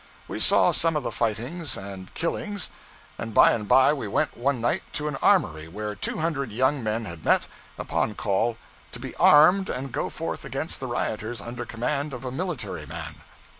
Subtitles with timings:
[0.27, 2.71] We saw some of the fightings and killings;
[3.19, 6.81] and by and by we went one night to an armory where two hundred young
[6.81, 7.45] men had met,
[7.77, 8.57] upon call,
[8.93, 13.17] to be armed and go forth against the rioters, under command of a military man.